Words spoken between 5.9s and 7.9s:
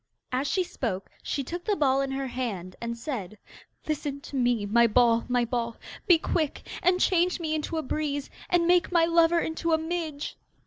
Be quick and change me into a